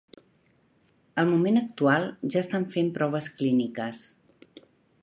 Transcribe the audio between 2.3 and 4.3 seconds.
ja estan fen proves clíniques.